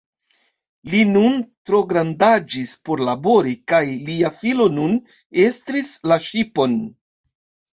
Li 0.93 1.01
nun 1.09 1.35
trograndaĝis 1.71 2.71
por 2.89 3.03
labori, 3.09 3.53
kaj 3.75 3.83
lia 4.09 4.33
filo 4.41 4.67
nun 4.79 4.97
estris 5.45 5.93
la 6.13 6.19
ŝipon. 6.31 6.79